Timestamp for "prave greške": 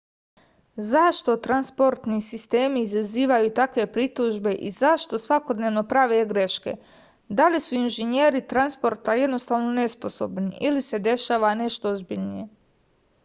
5.91-6.73